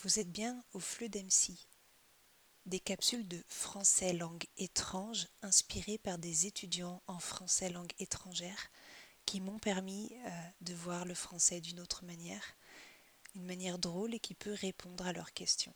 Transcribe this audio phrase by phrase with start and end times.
[0.00, 1.56] Vous êtes bien au fleu d'MC,
[2.66, 8.70] des capsules de français langue étrange inspirées par des étudiants en français langue étrangère
[9.24, 10.30] qui m'ont permis euh,
[10.60, 12.44] de voir le français d'une autre manière,
[13.34, 15.74] une manière drôle et qui peut répondre à leurs questions.